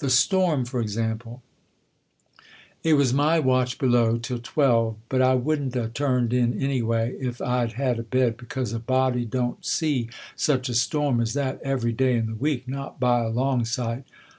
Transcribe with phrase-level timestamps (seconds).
[0.00, 1.40] The storm, for example:
[2.82, 7.40] "It was my watch below till twelve, but I wouldn't a turned in anyway if
[7.40, 11.92] I'd had a bed, because a body don't see such a storm as that every
[11.94, 14.04] day in the week, not by a long sight.